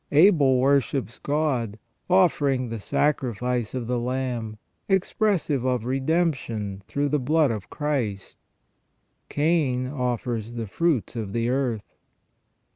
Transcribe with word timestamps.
Abel 0.11 0.59
worships 0.59 1.19
God, 1.19 1.77
offering 2.09 2.69
the 2.69 2.79
sacrifice 2.79 3.75
of 3.75 3.85
the 3.85 3.99
lamb, 3.99 4.57
expressive 4.89 5.63
of 5.63 5.85
redemption 5.85 6.81
through 6.87 7.09
the 7.09 7.19
blood 7.19 7.51
of 7.51 7.69
Christ; 7.69 8.39
Cain 9.29 9.85
offers 9.85 10.55
but 10.55 10.57
the 10.57 10.65
fruits 10.65 11.15
of 11.15 11.33
the 11.33 11.49
earth. 11.49 11.93